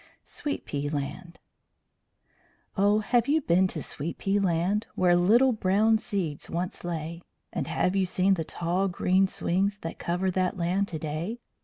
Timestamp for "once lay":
6.49-7.21